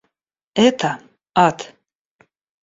[0.67, 0.91] Это—
[1.47, 1.57] ад!